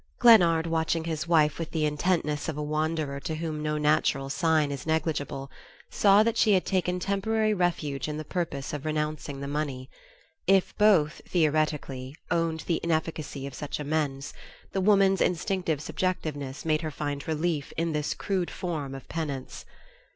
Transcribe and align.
Glennard, 0.17 0.65
watching 0.65 1.03
his 1.03 1.27
wife 1.27 1.59
with 1.59 1.69
the 1.69 1.85
intentness 1.85 2.49
of 2.49 2.57
a 2.57 2.63
wanderer 2.63 3.19
to 3.19 3.35
whom 3.35 3.61
no 3.61 3.77
natural 3.77 4.31
sign 4.31 4.71
is 4.71 4.87
negligible, 4.87 5.51
saw 5.91 6.23
that 6.23 6.37
she 6.37 6.53
had 6.53 6.65
taken 6.65 6.99
temporary 6.99 7.53
refuge 7.53 8.07
in 8.07 8.17
the 8.17 8.25
purpose 8.25 8.73
of 8.73 8.83
renouncing 8.83 9.41
the 9.41 9.47
money. 9.47 9.91
If 10.47 10.75
both, 10.75 11.21
theoretically, 11.27 12.15
owned 12.31 12.61
the 12.61 12.79
inefficacy 12.81 13.45
of 13.45 13.53
such 13.53 13.79
amends, 13.79 14.33
the 14.71 14.81
woman's 14.81 15.21
instinctive 15.21 15.77
subjectiveness 15.81 16.65
made 16.65 16.81
her 16.81 16.89
find 16.89 17.27
relief 17.27 17.71
in 17.77 17.91
this 17.91 18.15
crude 18.15 18.49
form 18.49 18.95
of 18.95 19.07
penance. 19.07 19.65